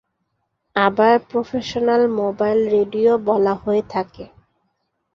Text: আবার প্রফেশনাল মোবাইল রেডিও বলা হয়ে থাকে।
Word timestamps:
আবার 0.75 1.13
প্রফেশনাল 1.29 2.01
মোবাইল 2.19 2.59
রেডিও 2.69 3.11
বলা 3.27 3.53
হয়ে 3.55 3.83
থাকে। 3.89 4.25